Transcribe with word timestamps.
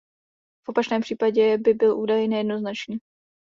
V 0.65 0.69
opačném 0.69 1.01
případě 1.01 1.57
by 1.57 1.73
byl 1.73 1.97
údaj 1.97 2.27
nejednoznačný. 2.27 2.97